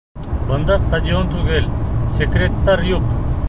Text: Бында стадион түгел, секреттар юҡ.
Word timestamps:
Бында 0.51 0.77
стадион 0.83 1.29
түгел, 1.35 1.69
секреттар 2.17 2.87
юҡ. 2.95 3.17